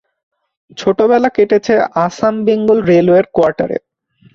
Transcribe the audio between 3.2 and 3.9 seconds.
কোয়ার্টারে।